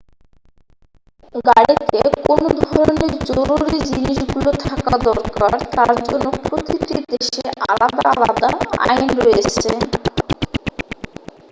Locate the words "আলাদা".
7.69-8.05, 8.13-8.49